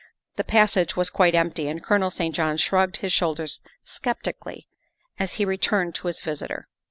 The 0.35 0.43
passage 0.43 0.95
was 0.95 1.11
quite 1.11 1.35
empty, 1.35 1.67
and 1.67 1.83
Colonel 1.83 2.09
St. 2.09 2.33
John 2.33 2.57
shrugged 2.57 2.97
his 2.97 3.13
shoulders 3.13 3.61
sceptically 3.83 4.67
as 5.19 5.33
he 5.33 5.45
returned 5.45 5.93
to 5.93 6.07
his 6.07 6.21
visitor. 6.21 6.67